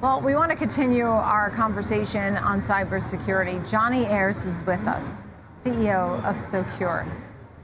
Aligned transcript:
Well, 0.00 0.20
we 0.20 0.36
want 0.36 0.52
to 0.52 0.56
continue 0.56 1.06
our 1.06 1.50
conversation 1.50 2.36
on 2.36 2.62
cybersecurity. 2.62 3.68
Johnny 3.68 4.06
Ayers 4.06 4.44
is 4.44 4.64
with 4.64 4.86
us, 4.86 5.22
CEO 5.64 6.24
of 6.24 6.40
Socure. 6.40 7.04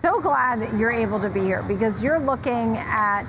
So 0.03 0.21
glad 0.21 0.77
you're 0.77 0.91
able 0.91 1.21
to 1.21 1.29
be 1.29 1.43
here 1.43 1.62
because 1.62 2.03
you're 2.03 2.19
looking 2.19 2.77
at 2.79 3.25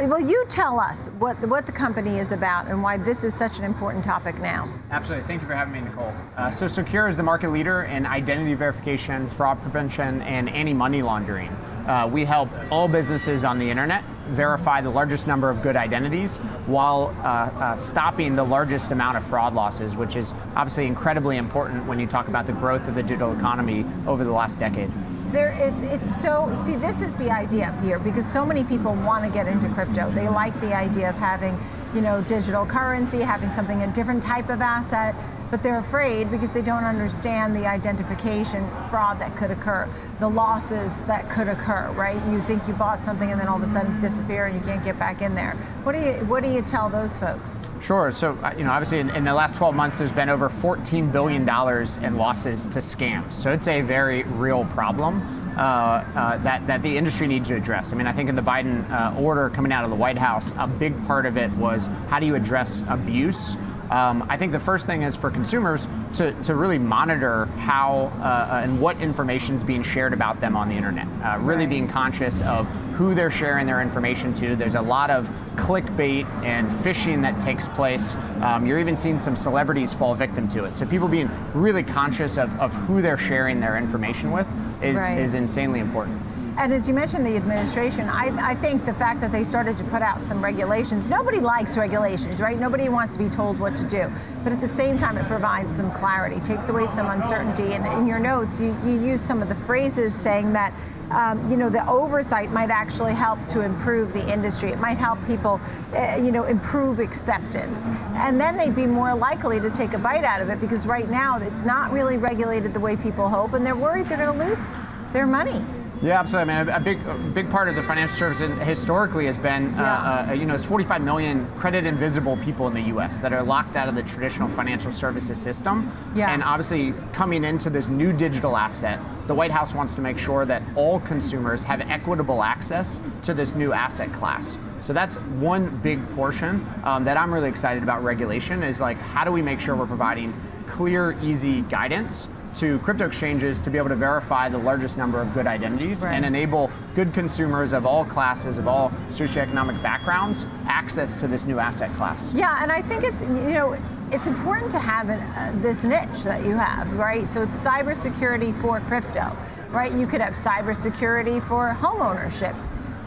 well, 0.00 0.20
you 0.20 0.46
tell 0.48 0.80
us 0.80 1.08
what 1.18 1.36
what 1.46 1.66
the 1.66 1.72
company 1.72 2.20
is 2.20 2.32
about 2.32 2.68
and 2.68 2.82
why 2.82 2.96
this 2.96 3.22
is 3.22 3.34
such 3.34 3.58
an 3.58 3.64
important 3.64 4.02
topic 4.02 4.38
now. 4.38 4.66
Absolutely. 4.92 5.26
Thank 5.26 5.42
you 5.42 5.46
for 5.46 5.54
having 5.54 5.74
me, 5.74 5.80
Nicole. 5.82 6.14
Uh, 6.34 6.50
so, 6.50 6.68
Socure 6.68 7.06
is 7.06 7.16
the 7.16 7.22
market 7.22 7.50
leader 7.50 7.82
in 7.82 8.06
identity 8.06 8.54
verification, 8.54 9.28
fraud 9.28 9.60
prevention, 9.60 10.22
and 10.22 10.48
anti-money 10.48 11.02
laundering. 11.02 11.54
Uh, 11.88 12.06
we 12.06 12.22
help 12.22 12.50
all 12.70 12.86
businesses 12.86 13.44
on 13.44 13.58
the 13.58 13.70
internet 13.70 14.04
verify 14.28 14.82
the 14.82 14.90
largest 14.90 15.26
number 15.26 15.48
of 15.48 15.62
good 15.62 15.74
identities 15.74 16.36
while 16.66 17.16
uh, 17.20 17.22
uh, 17.24 17.76
stopping 17.76 18.36
the 18.36 18.44
largest 18.44 18.90
amount 18.90 19.16
of 19.16 19.24
fraud 19.24 19.54
losses, 19.54 19.96
which 19.96 20.14
is 20.14 20.34
obviously 20.54 20.86
incredibly 20.86 21.38
important 21.38 21.86
when 21.86 21.98
you 21.98 22.06
talk 22.06 22.28
about 22.28 22.46
the 22.46 22.52
growth 22.52 22.86
of 22.88 22.94
the 22.94 23.02
digital 23.02 23.32
economy 23.32 23.86
over 24.06 24.22
the 24.22 24.30
last 24.30 24.58
decade. 24.58 24.90
There, 25.32 25.52
it's, 25.58 25.80
it's 25.82 26.20
so, 26.20 26.54
see, 26.62 26.76
this 26.76 27.00
is 27.00 27.14
the 27.14 27.30
idea 27.30 27.72
here 27.82 27.98
because 27.98 28.30
so 28.30 28.44
many 28.44 28.64
people 28.64 28.94
want 28.94 29.24
to 29.24 29.30
get 29.30 29.46
into 29.46 29.68
crypto. 29.70 30.10
They 30.10 30.28
like 30.28 30.58
the 30.60 30.74
idea 30.74 31.08
of 31.08 31.16
having, 31.16 31.58
you 31.94 32.02
know, 32.02 32.20
digital 32.22 32.66
currency, 32.66 33.20
having 33.20 33.50
something, 33.50 33.82
a 33.82 33.92
different 33.94 34.22
type 34.22 34.50
of 34.50 34.60
asset, 34.60 35.14
but 35.50 35.62
they're 35.62 35.78
afraid 35.78 36.30
because 36.30 36.50
they 36.52 36.62
don't 36.62 36.84
understand 36.84 37.54
the 37.56 37.66
identification 37.66 38.68
fraud 38.90 39.18
that 39.20 39.34
could 39.36 39.50
occur, 39.50 39.88
the 40.20 40.28
losses 40.28 40.98
that 41.02 41.28
could 41.30 41.48
occur, 41.48 41.90
right? 41.92 42.20
You 42.30 42.40
think 42.42 42.66
you 42.68 42.74
bought 42.74 43.04
something 43.04 43.30
and 43.30 43.40
then 43.40 43.48
all 43.48 43.56
of 43.56 43.62
a 43.62 43.72
sudden 43.72 43.98
disappear 44.00 44.46
and 44.46 44.54
you 44.54 44.60
can't 44.62 44.84
get 44.84 44.98
back 44.98 45.22
in 45.22 45.34
there. 45.34 45.52
What 45.84 45.92
do 45.92 46.00
you, 46.00 46.12
what 46.26 46.42
do 46.42 46.50
you 46.50 46.62
tell 46.62 46.88
those 46.88 47.16
folks? 47.16 47.68
Sure. 47.80 48.10
So, 48.10 48.32
uh, 48.42 48.54
you 48.56 48.64
know, 48.64 48.70
obviously 48.70 48.98
in, 48.98 49.10
in, 49.10 49.24
the 49.24 49.34
last 49.34 49.56
12 49.56 49.74
months, 49.74 49.98
there's 49.98 50.12
been 50.12 50.28
over 50.28 50.48
$14 50.48 51.12
billion 51.12 51.42
in 51.42 52.16
losses 52.16 52.66
to 52.66 52.80
scams. 52.80 53.32
So 53.32 53.52
it's 53.52 53.68
a 53.68 53.80
very 53.80 54.24
real 54.24 54.64
problem. 54.66 55.22
Uh, 55.58 56.04
uh, 56.14 56.38
that, 56.38 56.64
that 56.68 56.82
the 56.82 56.96
industry 56.96 57.26
needs 57.26 57.48
to 57.48 57.56
address. 57.56 57.92
I 57.92 57.96
mean, 57.96 58.06
I 58.06 58.12
think 58.12 58.28
in 58.28 58.36
the 58.36 58.42
Biden 58.42 58.88
uh, 58.92 59.18
order 59.18 59.50
coming 59.50 59.72
out 59.72 59.82
of 59.82 59.90
the 59.90 59.96
White 59.96 60.16
House, 60.16 60.52
a 60.56 60.68
big 60.68 60.94
part 61.04 61.26
of 61.26 61.36
it 61.36 61.50
was 61.54 61.86
how 62.08 62.20
do 62.20 62.26
you 62.26 62.36
address 62.36 62.84
abuse 62.88 63.56
um, 63.90 64.26
I 64.28 64.36
think 64.36 64.52
the 64.52 64.60
first 64.60 64.86
thing 64.86 65.02
is 65.02 65.16
for 65.16 65.30
consumers 65.30 65.88
to, 66.14 66.32
to 66.44 66.54
really 66.54 66.78
monitor 66.78 67.46
how 67.46 68.12
uh, 68.20 68.60
and 68.62 68.80
what 68.80 69.00
information 69.00 69.56
is 69.56 69.64
being 69.64 69.82
shared 69.82 70.12
about 70.12 70.40
them 70.40 70.56
on 70.56 70.68
the 70.68 70.74
internet. 70.74 71.06
Uh, 71.22 71.38
really 71.40 71.60
right. 71.60 71.70
being 71.70 71.88
conscious 71.88 72.42
of 72.42 72.66
who 72.92 73.14
they're 73.14 73.30
sharing 73.30 73.66
their 73.66 73.80
information 73.80 74.34
to. 74.34 74.56
There's 74.56 74.74
a 74.74 74.82
lot 74.82 75.10
of 75.10 75.28
clickbait 75.54 76.24
and 76.44 76.68
phishing 76.68 77.22
that 77.22 77.40
takes 77.40 77.68
place. 77.68 78.14
Um, 78.42 78.66
you're 78.66 78.80
even 78.80 78.96
seeing 78.98 79.18
some 79.18 79.36
celebrities 79.36 79.92
fall 79.92 80.14
victim 80.14 80.48
to 80.50 80.64
it. 80.64 80.76
So 80.76 80.84
people 80.84 81.08
being 81.08 81.30
really 81.54 81.82
conscious 81.82 82.36
of, 82.38 82.58
of 82.60 82.72
who 82.74 83.00
they're 83.00 83.16
sharing 83.16 83.60
their 83.60 83.76
information 83.76 84.32
with 84.32 84.48
is, 84.82 84.96
right. 84.96 85.18
is 85.18 85.34
insanely 85.34 85.80
important. 85.80 86.20
And 86.58 86.72
as 86.72 86.88
you 86.88 86.92
mentioned, 86.92 87.24
the 87.24 87.36
administration, 87.36 88.08
I, 88.08 88.50
I, 88.50 88.54
think 88.56 88.84
the 88.84 88.92
fact 88.92 89.20
that 89.20 89.30
they 89.30 89.44
started 89.44 89.76
to 89.76 89.84
put 89.84 90.02
out 90.02 90.20
some 90.20 90.42
regulations, 90.42 91.08
nobody 91.08 91.38
likes 91.38 91.76
regulations, 91.76 92.40
right? 92.40 92.58
Nobody 92.58 92.88
wants 92.88 93.12
to 93.12 93.18
be 93.20 93.30
told 93.30 93.60
what 93.60 93.76
to 93.76 93.84
do. 93.84 94.10
But 94.42 94.52
at 94.52 94.60
the 94.60 94.66
same 94.66 94.98
time, 94.98 95.16
it 95.16 95.24
provides 95.26 95.76
some 95.76 95.92
clarity, 95.92 96.40
takes 96.40 96.68
away 96.68 96.88
some 96.88 97.06
uncertainty. 97.10 97.74
And 97.74 97.86
in 97.86 98.08
your 98.08 98.18
notes, 98.18 98.58
you, 98.58 98.76
you 98.84 99.00
use 99.00 99.20
some 99.20 99.40
of 99.40 99.48
the 99.48 99.54
phrases 99.54 100.12
saying 100.12 100.52
that. 100.54 100.74
Um, 101.10 101.50
you 101.50 101.56
know, 101.56 101.70
the 101.70 101.88
oversight 101.88 102.52
might 102.52 102.68
actually 102.68 103.14
help 103.14 103.38
to 103.48 103.62
improve 103.62 104.12
the 104.12 104.30
industry. 104.30 104.72
It 104.72 104.78
might 104.78 104.98
help 104.98 105.18
people, 105.26 105.58
uh, 105.94 106.16
you 106.16 106.30
know, 106.30 106.44
improve 106.44 107.00
acceptance. 107.00 107.82
And 108.12 108.38
then 108.38 108.58
they'd 108.58 108.76
be 108.76 108.84
more 108.84 109.14
likely 109.14 109.58
to 109.58 109.70
take 109.70 109.94
a 109.94 109.98
bite 109.98 110.24
out 110.24 110.42
of 110.42 110.50
it 110.50 110.60
because 110.60 110.86
right 110.86 111.08
now 111.08 111.38
it's 111.38 111.64
not 111.64 111.92
really 111.92 112.18
regulated 112.18 112.74
the 112.74 112.80
way 112.80 112.94
people 112.94 113.26
hope, 113.26 113.54
and 113.54 113.64
they're 113.64 113.74
worried 113.74 114.04
they're 114.04 114.18
going 114.18 114.38
to 114.38 114.44
lose 114.44 114.74
their 115.14 115.26
money. 115.26 115.64
Yeah, 116.02 116.20
absolutely. 116.20 116.54
I 116.54 116.64
mean, 116.64 116.74
a 116.74 116.80
big, 116.80 116.98
a 117.06 117.18
big 117.34 117.50
part 117.50 117.68
of 117.68 117.74
the 117.74 117.82
financial 117.82 118.16
service 118.16 118.40
historically 118.64 119.26
has 119.26 119.36
been, 119.36 119.74
uh, 119.74 119.78
yeah. 119.78 119.94
uh, 119.94 120.30
uh, 120.30 120.32
you 120.32 120.46
know, 120.46 120.54
it's 120.54 120.64
45 120.64 121.02
million 121.02 121.46
credit 121.56 121.86
invisible 121.86 122.36
people 122.38 122.68
in 122.68 122.74
the 122.74 122.82
U.S. 122.82 123.18
that 123.18 123.32
are 123.32 123.42
locked 123.42 123.74
out 123.74 123.88
of 123.88 123.96
the 123.96 124.02
traditional 124.04 124.48
financial 124.48 124.92
services 124.92 125.40
system. 125.40 125.90
Yeah. 126.14 126.32
And 126.32 126.42
obviously, 126.42 126.94
coming 127.12 127.42
into 127.42 127.68
this 127.68 127.88
new 127.88 128.12
digital 128.12 128.56
asset, 128.56 129.00
the 129.26 129.34
White 129.34 129.50
House 129.50 129.74
wants 129.74 129.94
to 129.96 130.00
make 130.00 130.18
sure 130.18 130.46
that 130.46 130.62
all 130.76 131.00
consumers 131.00 131.64
have 131.64 131.80
equitable 131.80 132.42
access 132.44 133.00
to 133.24 133.34
this 133.34 133.54
new 133.54 133.72
asset 133.72 134.12
class. 134.12 134.56
So 134.80 134.92
that's 134.92 135.16
one 135.16 135.76
big 135.78 136.08
portion 136.10 136.64
um, 136.84 137.04
that 137.04 137.16
I'm 137.16 137.34
really 137.34 137.48
excited 137.48 137.82
about 137.82 138.04
regulation 138.04 138.62
is 138.62 138.80
like, 138.80 138.96
how 138.98 139.24
do 139.24 139.32
we 139.32 139.42
make 139.42 139.60
sure 139.60 139.74
we're 139.74 139.86
providing 139.86 140.32
clear, 140.68 141.16
easy 141.22 141.62
guidance 141.62 142.28
to 142.56 142.78
crypto 142.80 143.06
exchanges 143.06 143.58
to 143.60 143.70
be 143.70 143.78
able 143.78 143.88
to 143.88 143.96
verify 143.96 144.48
the 144.48 144.58
largest 144.58 144.98
number 144.98 145.20
of 145.20 145.32
good 145.34 145.46
identities 145.46 146.02
right. 146.02 146.14
and 146.14 146.24
enable 146.24 146.70
good 146.94 147.12
consumers 147.12 147.72
of 147.72 147.86
all 147.86 148.04
classes, 148.04 148.58
of 148.58 148.66
all 148.66 148.90
socioeconomic 149.10 149.82
backgrounds, 149.82 150.46
access 150.66 151.14
to 151.20 151.28
this 151.28 151.44
new 151.44 151.58
asset 151.58 151.92
class. 151.96 152.32
Yeah, 152.32 152.62
and 152.62 152.72
I 152.72 152.82
think 152.82 153.04
it's, 153.04 153.22
you 153.22 153.54
know, 153.54 153.78
it's 154.10 154.26
important 154.26 154.70
to 154.72 154.78
have 154.78 155.08
an, 155.08 155.20
uh, 155.20 155.52
this 155.60 155.84
niche 155.84 156.22
that 156.24 156.44
you 156.44 156.54
have, 156.56 156.90
right? 156.94 157.28
So 157.28 157.42
it's 157.42 157.62
cybersecurity 157.62 158.58
for 158.60 158.80
crypto, 158.80 159.36
right? 159.70 159.92
You 159.92 160.06
could 160.06 160.20
have 160.20 160.34
cybersecurity 160.34 161.42
for 161.46 161.72
home 161.74 162.00
ownership. 162.00 162.54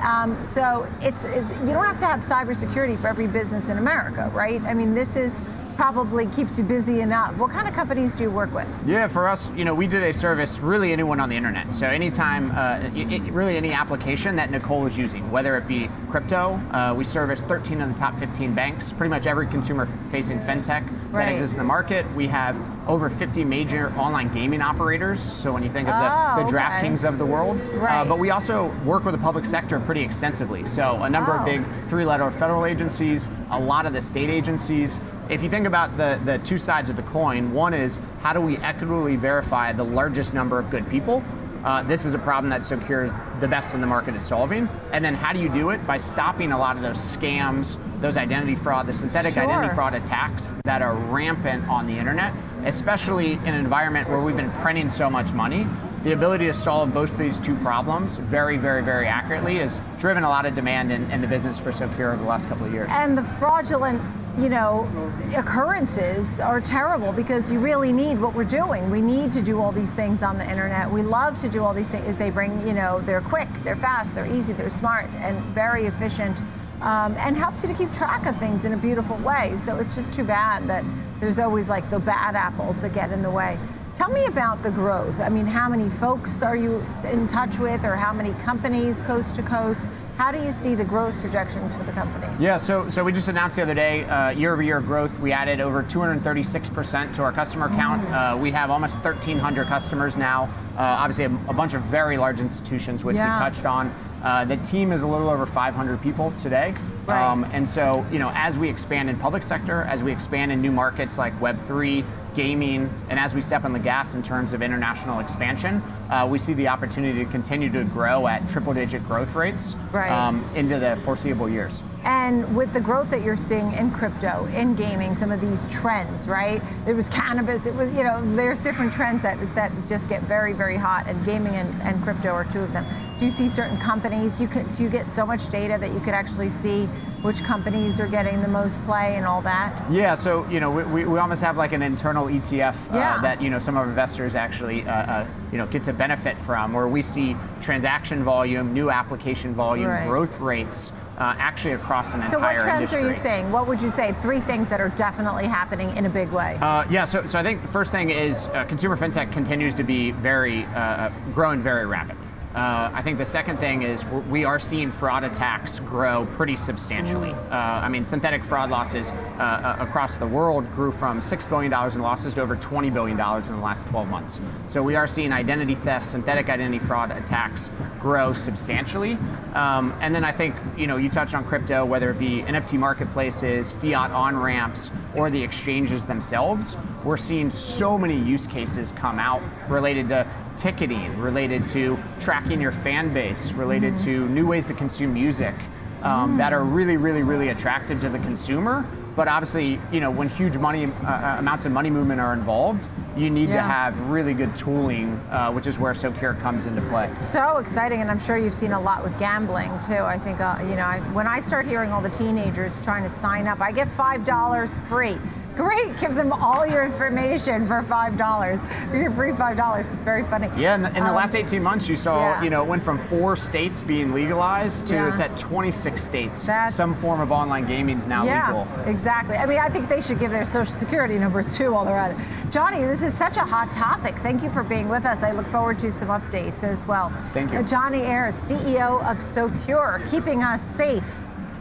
Um, 0.02 0.42
so 0.42 0.88
it's, 1.02 1.26
it's 1.26 1.50
you 1.62 1.74
don't 1.74 1.86
have 1.86 2.00
to 2.00 2.06
have 2.06 2.22
cybersecurity 2.22 2.98
for 3.00 3.08
every 3.08 3.28
business 3.28 3.70
in 3.70 3.78
America, 3.78 4.32
right? 4.34 4.62
I 4.64 4.74
mean, 4.74 4.94
this 4.94 5.16
is 5.16 5.40
probably 5.82 6.28
keeps 6.28 6.60
you 6.60 6.64
busy 6.64 7.02
enough. 7.02 7.36
What 7.38 7.50
kind 7.50 7.68
of 7.68 7.74
companies 7.74 8.14
do 8.14 8.22
you 8.22 8.30
work 8.30 8.54
with? 8.54 8.68
Yeah, 8.86 9.08
for 9.08 9.28
us, 9.28 9.50
you 9.56 9.66
know, 9.66 9.74
we 9.74 9.88
did 9.88 10.04
a 10.04 10.14
service 10.14 10.60
really 10.60 10.94
anyone 10.94 11.20
on 11.20 11.28
the 11.28 11.36
internet. 11.36 11.76
So 11.76 11.88
anytime, 11.88 12.52
uh, 12.52 12.92
it, 12.94 13.24
really 13.34 13.58
any 13.58 13.72
application 13.72 14.36
that 14.36 14.52
Nicole 14.52 14.86
is 14.86 14.96
using, 14.96 15.32
whether 15.32 15.58
it 15.58 15.68
be 15.68 15.90
crypto, 16.08 16.62
uh, 16.72 16.94
we 16.96 17.04
service 17.04 17.42
13 17.42 17.82
of 17.82 17.92
the 17.92 18.00
top 18.00 18.20
15 18.20 18.54
banks, 18.54 18.94
pretty 18.94 19.10
much 19.10 19.26
every 19.26 19.48
consumer-facing 19.48 20.42
fintech 20.42 20.88
right. 21.12 21.26
that 21.26 21.32
exists 21.32 21.54
in 21.54 21.58
the 21.58 21.64
market. 21.64 22.06
We 22.14 22.28
have 22.28 22.56
over 22.88 23.10
50 23.10 23.44
major 23.44 23.90
online 23.94 24.32
gaming 24.32 24.62
operators. 24.62 25.20
So 25.20 25.52
when 25.52 25.64
you 25.64 25.70
think 25.72 25.88
of 25.88 25.96
the, 25.96 26.44
oh, 26.44 26.46
the 26.46 26.52
DraftKings 26.56 27.08
of 27.08 27.18
the 27.18 27.26
world, 27.26 27.60
uh, 27.60 27.78
right. 27.78 28.02
uh, 28.02 28.06
but 28.06 28.20
we 28.20 28.30
also 28.30 28.68
work 28.86 29.04
with 29.04 29.16
the 29.16 29.22
public 29.22 29.46
sector 29.46 29.80
pretty 29.80 30.02
extensively. 30.02 30.64
So 30.68 31.02
a 31.02 31.10
number 31.10 31.34
oh. 31.34 31.40
of 31.40 31.46
big 31.46 31.66
three-letter 31.88 32.30
federal 32.30 32.68
agencies, 32.68 33.28
a 33.50 33.60
lot 33.60 33.88
of 33.88 33.94
the 33.94 34.02
state 34.02 34.30
agencies. 34.30 35.00
If 35.32 35.42
you 35.42 35.50
think 35.50 35.66
about 35.66 35.96
the, 35.96 36.20
the 36.26 36.40
two 36.40 36.58
sides 36.58 36.90
of 36.90 36.98
the 36.98 37.04
coin, 37.04 37.54
one 37.54 37.74
is 37.74 37.98
how 38.20 38.34
do 38.34 38.42
we 38.42 38.58
equitably 38.58 39.16
verify 39.16 39.72
the 39.72 39.86
largest 39.86 40.34
number 40.34 40.60
of 40.60 40.70
good 40.70 40.90
people? 40.90 41.24
Uh, 41.64 41.84
this 41.84 42.06
is 42.06 42.14
a 42.14 42.20
problem 42.20 42.50
that 42.50 42.66
Socure's 42.66 43.12
the 43.40 43.48
best 43.48 43.74
in 43.74 43.80
the 43.80 43.88
market 43.88 44.14
at 44.14 44.26
solving. 44.26 44.68
And 44.92 45.06
then 45.06 45.16
how 45.16 45.32
do 45.32 45.40
you 45.40 45.48
do 45.48 45.70
it? 45.70 45.88
By 45.88 46.00
stopping 46.00 46.52
a 46.52 46.58
lot 46.58 46.76
of 46.76 46.82
those 46.82 46.98
scams, 46.98 47.78
those 48.02 48.18
identity 48.18 48.56
fraud, 48.56 48.88
the 48.88 48.94
synthetic 48.94 49.36
sure. 49.36 49.44
identity 49.44 49.74
fraud 49.74 49.94
attacks 49.94 50.54
that 50.66 50.82
are 50.82 50.96
rampant 50.96 51.66
on 51.70 51.88
the 51.88 51.98
internet, 51.98 52.34
especially 52.66 53.34
in 53.34 53.48
an 53.48 53.56
environment 53.56 54.10
where 54.10 54.20
we've 54.20 54.36
been 54.36 54.52
printing 54.52 54.90
so 54.90 55.10
much 55.10 55.32
money. 55.32 55.66
The 56.04 56.14
ability 56.14 56.48
to 56.48 56.54
solve 56.54 56.94
both 56.96 57.16
these 57.16 57.38
two 57.38 57.56
problems 57.58 58.18
very, 58.18 58.58
very, 58.58 58.82
very 58.82 59.06
accurately 59.06 59.58
has 59.58 59.80
driven 60.00 60.24
a 60.24 60.30
lot 60.30 60.48
of 60.48 60.56
demand 60.56 60.92
in, 60.92 61.10
in 61.12 61.22
the 61.22 61.28
business 61.28 61.60
for 61.60 61.72
Socure 61.72 62.14
over 62.14 62.24
the 62.24 62.28
last 62.28 62.48
couple 62.50 62.66
of 62.66 62.74
years. 62.74 62.90
And 62.92 63.16
the 63.16 63.24
fraudulent 63.24 64.02
you 64.40 64.50
know, 64.50 64.90
occurrences 65.36 66.40
are 66.40 66.62
terrible 66.62 67.12
because 67.12 67.52
you 67.52 67.60
really 67.60 67.92
need 67.92 68.20
what 68.20 68.34
we're 68.34 68.44
doing. 68.46 68.90
We 68.90 69.02
need 69.02 69.32
to 69.34 69.42
do 69.42 69.60
all 69.60 69.72
these 69.72 69.94
things 69.94 70.24
on 70.24 70.38
the 70.38 70.50
internet. 70.50 70.90
We 70.90 71.02
love 71.02 71.40
to 71.42 71.50
do 71.50 71.64
all 71.64 71.74
these 71.74 71.90
things. 71.90 72.18
They 72.18 72.30
bring, 72.30 72.66
you 72.66 72.74
know, 72.74 73.02
they're 73.02 73.22
quick, 73.22 73.50
they're 73.64 73.76
fast, 73.76 74.16
they're 74.16 74.34
easy, 74.34 74.54
they're 74.54 74.70
smart, 74.70 75.06
and 75.16 75.38
very 75.54 75.86
efficient, 75.86 76.38
um, 76.82 77.16
and 77.18 77.36
helps 77.36 77.62
you 77.62 77.70
to 77.70 77.76
keep 77.76 77.94
track 77.94 78.26
of 78.26 78.38
things 78.38 78.64
in 78.64 78.74
a 78.74 78.78
beautiful 78.78 79.18
way. 79.18 79.56
So 79.58 79.78
it's 79.78 79.96
just 79.96 80.14
too 80.14 80.24
bad 80.24 80.66
that 80.68 80.86
there's 81.20 81.38
always 81.38 81.68
like 81.68 81.90
the 81.90 82.00
bad 82.00 82.36
apples 82.36 82.82
that 82.82 82.94
get 82.94 83.12
in 83.12 83.22
the 83.22 83.30
way. 83.30 83.58
Tell 83.94 84.10
me 84.10 84.26
about 84.26 84.64
the 84.64 84.72
growth. 84.72 85.20
I 85.20 85.28
mean, 85.28 85.46
how 85.46 85.68
many 85.68 85.90
folks 85.90 86.42
are 86.42 86.56
you 86.56 86.84
in 87.04 87.28
touch 87.28 87.60
with, 87.60 87.84
or 87.84 87.96
how 87.96 88.14
many 88.14 88.32
companies 88.44 89.02
coast 89.02 89.36
to 89.36 89.44
coast? 89.44 89.86
How 90.16 90.32
do 90.32 90.42
you 90.42 90.54
see 90.54 90.76
the 90.76 90.86
growth 90.86 91.14
projections 91.20 91.74
for 91.74 91.84
the 91.84 91.92
company? 91.92 92.28
Yeah, 92.40 92.58
so 92.58 92.88
so 92.90 93.04
we 93.04 93.12
just 93.12 93.28
announced 93.28 93.58
the 93.58 93.64
other 93.64 93.74
day 93.74 94.06
uh, 94.06 94.30
year-over-year 94.30 94.80
growth. 94.82 95.20
We 95.20 95.34
added 95.34 95.60
over 95.60 95.84
236% 95.84 97.16
to 97.16 97.24
our 97.24 97.32
customer 97.34 97.68
count. 97.70 98.04
Mm. 98.04 98.36
Uh, 98.36 98.38
we 98.38 98.52
have 98.52 98.70
almost 98.70 98.96
1,300 98.96 99.68
customers 99.68 100.16
now. 100.16 100.44
Uh, 100.78 100.82
obviously, 100.82 101.26
a, 101.26 101.50
a, 101.50 101.54
bunch 101.54 101.74
of 101.74 101.82
very 101.84 102.18
large 102.18 102.40
institutions, 102.40 103.04
which 103.04 103.18
yeah. 103.18 103.34
we 103.34 103.40
touched 103.40 103.66
on. 103.66 103.94
Uh, 104.24 104.46
the 104.46 104.58
team 104.58 104.92
is 104.92 105.02
a 105.02 105.08
little 105.08 105.30
over 105.30 105.46
500 105.46 106.02
people 106.02 106.32
today. 106.40 106.76
Right. 107.08 107.50
and 107.52 107.68
so, 107.68 108.06
you 108.12 108.20
know, 108.20 108.32
as 108.36 108.58
we 108.58 108.70
expand 108.70 109.10
in 109.10 109.18
public 109.18 109.44
sector, 109.44 109.82
as 109.84 110.04
we 110.04 110.12
expand 110.12 110.52
in 110.52 110.62
new 110.62 110.72
markets 110.72 111.18
like 111.18 111.38
Web3, 111.40 112.06
gaming, 112.34 112.90
and 113.10 113.20
as 113.20 113.34
we 113.34 113.42
step 113.42 113.66
on 113.66 113.74
the 113.74 113.80
gas 113.80 114.16
in 114.16 114.24
terms 114.24 114.54
of 114.54 114.62
international 114.62 115.20
expansion, 115.20 115.82
uh, 116.10 116.28
we 116.30 116.40
see 116.40 116.54
the 116.54 116.68
opportunity 116.68 117.24
to 117.24 117.32
continue 117.32 117.70
to 117.72 117.84
grow 117.86 118.28
at 118.28 118.48
triple 118.50 118.74
digit 118.74 119.06
growth 119.08 119.36
rates 119.36 119.76
Right. 119.92 120.34
into 120.56 120.80
the 120.80 120.98
foreseeable 121.04 121.50
years. 121.50 121.82
And 122.04 122.56
with 122.56 122.74
the 122.74 122.80
growth 122.80 123.12
that 123.12 123.22
you're 123.22 123.38
seeing 123.38 123.74
in 123.74 123.92
crypto, 123.92 124.48
in 124.56 124.76
gaming, 124.76 125.14
some 125.14 125.32
of 125.32 125.40
these 125.40 125.66
trends, 125.70 126.28
right? 126.28 126.62
There 126.86 126.96
was 126.96 127.08
cannabis, 127.10 127.66
it 127.68 127.76
was, 127.76 127.92
you 127.92 128.04
know, 128.04 128.20
there's 128.36 128.60
different 128.60 128.92
trends 128.94 129.22
that, 129.22 129.38
that 129.56 129.72
just 129.88 130.10
get 130.10 130.22
very, 130.24 130.54
very 130.54 130.78
hot, 130.78 131.06
and 131.08 131.24
gaming 131.26 131.54
and, 131.56 131.82
and 131.84 132.02
crypto 132.04 132.30
are 132.30 132.46
two 132.46 132.62
of 132.62 132.74
them. 132.74 132.86
Do 133.22 133.28
you 133.28 133.32
see 133.32 133.50
certain 133.50 133.78
companies, 133.78 134.42
you 134.42 134.48
could, 134.48 134.74
do 134.74 134.82
you 134.82 134.90
get 134.90 135.06
so 135.06 135.28
much 135.28 135.48
data 135.52 135.78
that 135.80 135.94
you 135.94 136.00
could 136.00 136.16
actually 136.16 136.50
see 136.50 136.86
which 137.22 137.44
companies 137.44 138.00
are 138.00 138.08
getting 138.08 138.42
the 138.42 138.48
most 138.48 138.84
play 138.86 139.16
and 139.16 139.28
all 139.28 139.44
that? 139.44 139.80
Yeah, 139.92 140.16
so 140.16 140.44
you 140.50 140.60
know 140.60 140.72
we, 140.72 140.84
we, 140.86 141.06
we 141.06 141.20
almost 141.20 141.44
have 141.44 141.56
like 141.56 141.72
an 141.72 141.84
internal 141.84 142.26
ETF 142.26 142.74
uh, 142.92 142.98
Yeah. 142.98 143.22
that 143.22 143.40
you 143.40 143.52
know 143.52 143.60
some 143.60 143.76
of 143.78 143.84
our 143.84 143.88
investors 143.88 144.34
actually 144.34 144.88
uh, 144.88 144.92
uh, 144.92 145.28
you 145.52 145.60
know 145.60 145.68
get 145.68 145.84
to 145.84 145.94
benefit 145.94 146.36
from, 146.36 146.74
where 146.74 146.88
we 146.88 147.04
see 147.04 147.36
transaction 147.62 148.24
volume, 148.24 148.74
new 148.74 148.90
application 148.90 149.54
volume, 149.54 149.86
Right. 149.92 150.08
growth 150.08 150.40
rates 150.40 150.92
uh, 151.20 151.36
actually 151.38 151.76
across 151.76 152.16
an 152.16 152.24
entire 152.24 152.32
industry. 152.32 152.40
So 152.40 152.42
what 152.42 152.64
trends 152.64 152.80
industry. 152.82 153.04
are 153.04 153.08
you 153.10 153.14
saying? 153.14 153.52
What 153.52 153.68
would 153.68 153.84
you 153.84 153.92
say? 153.92 154.16
Three 154.24 154.40
things 154.40 154.68
that 154.70 154.82
are 154.82 154.90
definitely 154.90 155.46
happening 155.46 155.96
in 155.96 156.08
a 156.08 156.10
big 156.10 156.32
way. 156.32 156.58
Uh, 156.60 156.88
yeah, 156.90 157.06
so, 157.06 157.24
so 157.28 157.38
I 157.38 157.44
think 157.44 157.62
the 157.62 157.68
first 157.68 157.92
thing 157.92 158.10
is 158.10 158.48
uh, 158.48 158.66
consumer 158.66 158.98
fintech 158.98 159.32
continues 159.32 159.76
to 159.76 159.84
be 159.84 160.10
very 160.10 160.66
uh, 160.74 161.12
growing 161.36 161.62
very 161.62 161.86
rapidly. 161.86 162.21
Uh, 162.56 162.92
I 162.94 163.02
think 163.02 163.18
the 163.18 163.26
second 163.26 163.58
thing 163.58 163.84
is 163.84 164.06
we're- 164.06 164.60
seeing 164.60 164.92
fraud 164.92 165.24
attacks 165.24 165.80
grow 165.80 166.28
pretty 166.34 166.58
substantially. 166.58 167.32
Uh, 167.32 167.56
I 167.56 167.90
mean, 167.90 168.04
synthetic 168.04 168.44
fraud 168.44 168.70
losses 168.70 169.10
uh, 169.10 169.14
uh, 169.42 169.76
across 169.80 170.18
the 170.18 170.28
world 170.28 170.70
grew 170.76 170.92
from 170.92 171.22
$6 171.22 171.50
billion 171.50 171.74
in 171.74 172.02
losses 172.02 172.34
to 172.34 172.42
over 172.42 172.56
$20 172.56 172.94
billion 172.94 173.18
in 173.20 173.52
the 173.56 173.64
last 173.64 173.88
12 173.88 174.08
months. 174.10 174.40
So 174.68 174.84
we 174.84 174.96
are 174.96 175.08
seeing 175.08 175.32
identity 175.32 175.76
theft, 175.76 176.06
synthetic 176.06 176.50
identity 176.50 176.80
fraud 176.80 177.12
attacks 177.12 177.72
grow 178.00 178.34
substantially. 178.34 179.18
Um, 179.54 179.94
and 180.02 180.14
then 180.14 180.24
I 180.26 180.32
think, 180.32 180.56
you 180.78 180.88
know, 180.88 180.98
you 180.98 181.10
touched 181.10 181.34
on 181.34 181.46
crypto, 181.46 181.86
whether 181.86 182.12
it 182.12 182.20
be 182.20 182.42
NFT 182.42 182.78
marketplaces, 182.78 183.72
fiat 183.74 184.12
on 184.12 184.38
ramps, 184.38 184.92
or 185.16 185.30
the 185.30 185.42
exchanges 185.42 186.04
themselves. 186.04 186.76
We're 187.04 187.18
seeing 187.18 187.50
so 187.50 187.98
many 187.98 188.18
use 188.18 188.46
cases 188.46 188.92
come 188.92 189.18
out 189.18 189.42
related 189.70 190.10
to 190.10 190.28
ticketing, 190.62 191.18
related 191.18 191.66
to 191.66 191.98
tracking 192.20 192.62
your 192.62 192.72
fan 192.72 193.12
base, 193.12 193.52
related 193.54 193.98
to 193.98 194.30
new 194.30 194.46
ways 194.46 194.68
to 194.68 194.74
consume 194.76 195.12
music 195.12 195.56
um, 196.04 196.38
that 196.38 196.54
are 196.54 196.64
really, 196.64 196.98
really, 196.98 197.24
really 197.24 197.50
attractive 197.50 198.00
to 198.02 198.10
the 198.10 198.20
consumer. 198.20 198.86
But 199.16 199.28
obviously, 199.28 199.80
you 199.92 200.00
know, 200.00 200.12
when 200.12 200.30
huge 200.30 200.56
money 200.58 200.86
uh, 200.86 201.36
amounts 201.40 201.66
of 201.66 201.72
money 201.72 201.90
movement 201.90 202.22
are 202.22 202.32
involved, 202.34 202.88
you 203.18 203.30
need 203.30 203.48
to 203.48 203.62
have 203.62 204.00
really 204.10 204.34
good 204.34 204.56
tooling, 204.56 205.16
uh, 205.32 205.52
which 205.52 205.68
is 205.68 205.78
where 205.80 205.94
Socure 205.94 206.36
comes 206.36 206.66
into 206.66 206.82
play. 206.84 207.12
so 207.14 207.58
exciting, 207.58 208.00
and 208.00 208.10
I'm 208.10 208.22
sure 208.22 208.38
you've 208.38 208.54
seen 208.54 208.72
a 208.72 208.80
lot 208.80 209.04
with 209.04 209.18
gambling 209.20 209.72
too. 209.88 209.98
I 209.98 210.18
think 210.18 210.40
uh, 210.40 210.60
you 210.62 210.76
know 210.76 210.86
I, 210.86 211.00
when 211.12 211.28
I 211.28 211.42
start 211.42 211.66
hearing 211.68 211.92
all 211.92 212.02
the 212.02 212.10
teenagers 212.10 212.80
trying 212.86 213.04
to 213.04 213.10
sign 213.10 213.48
up, 213.48 213.60
I 213.60 213.72
get 213.74 213.90
five 213.92 214.24
dollars 214.24 214.80
free. 214.88 215.18
Great, 215.56 216.00
give 216.00 216.16
them 216.16 216.32
all 216.32 216.66
your 216.66 216.84
information 216.86 217.68
for 217.68 217.84
five 217.84 218.18
dollars 218.18 218.64
for 218.90 218.98
your 218.98 219.12
free 219.12 219.34
five 219.34 219.58
dollars. 219.58 219.86
It's 219.88 220.00
very 220.00 220.24
funny. 220.24 220.50
Yeah, 220.58 220.76
in 220.76 220.82
the, 220.84 220.88
in 220.90 221.04
the 221.04 221.10
Um, 221.10 221.16
last 221.16 221.36
18 221.36 221.62
months, 221.62 221.90
you 221.90 221.98
saw, 221.98 222.20
yeah. 222.20 222.42
you 222.44 222.50
know, 222.50 222.62
it 222.64 222.68
went 222.70 222.84
from 222.84 222.98
four 222.98 223.36
states 223.36 223.84
being 223.84 224.14
legalized 224.14 224.88
to 224.88 224.96
Yeah. 224.96 225.10
it's 225.10 225.20
at 225.20 225.36
26 225.38 226.02
states. 226.02 226.46
That's- 226.46 226.74
Some 226.76 226.96
form 226.96 227.20
of 227.20 227.32
online 227.32 227.66
gaming 227.68 227.98
is 227.98 228.08
now 228.08 228.24
Yeah, 228.24 228.48
legal. 228.48 228.68
exactly. 228.86 229.36
I 229.36 229.46
mean, 229.46 229.60
I 229.60 229.68
think 229.70 229.90
they 229.90 230.02
should 230.02 230.20
give 230.20 230.32
their 230.32 230.46
social 230.46 230.74
security 230.74 231.20
numbers 231.20 231.58
too 231.58 231.72
while 231.74 231.84
they're 231.86 231.98
at 231.98 232.12
it. 232.12 232.18
Johnny, 232.52 232.84
this 232.84 233.02
is 233.02 233.14
such 233.14 233.38
a 233.38 233.42
hot 233.42 233.72
topic. 233.72 234.16
Thank 234.24 234.44
you 234.44 234.50
for 234.50 234.64
being 234.64 234.88
with 234.90 235.06
us. 235.06 235.22
I 235.24 235.32
look 235.32 235.48
forward 235.48 235.80
to 235.80 235.92
some 235.92 236.08
updates 236.10 236.64
as 236.64 236.86
well. 236.88 237.12
Thank 237.34 237.52
you. 237.52 237.60
Uh, 237.60 237.64
Johnny 237.64 238.02
Ayers, 238.04 238.36
CEO 238.36 239.00
of 239.10 239.22
Socure, 239.22 240.02
keeping 240.10 240.44
us 240.44 240.62
safe. 240.62 241.04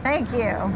Thank 0.03 0.31
you. 0.33 0.71